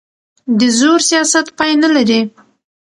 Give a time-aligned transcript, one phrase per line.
[0.59, 2.21] د زور سیاست پای نه لري